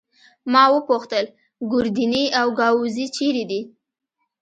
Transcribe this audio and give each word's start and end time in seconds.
ما 0.51 0.63
وپوښتل: 0.75 1.25
ګوردیني 1.71 2.23
او 2.39 2.47
ګاووزي 2.59 3.05
چيري 3.15 3.43
دي؟ 3.49 3.61